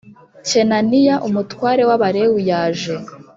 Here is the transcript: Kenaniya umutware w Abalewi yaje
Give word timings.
Kenaniya 0.47 1.15
umutware 1.27 1.81
w 1.89 1.91
Abalewi 1.95 2.41
yaje 2.51 2.95